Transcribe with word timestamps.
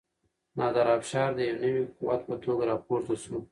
نادر 0.57 0.87
افشار 0.97 1.29
د 1.35 1.39
یو 1.47 1.57
نوي 1.63 1.83
قوت 1.97 2.21
په 2.27 2.35
توګه 2.43 2.63
راپورته 2.71 3.13
شو. 3.23 3.37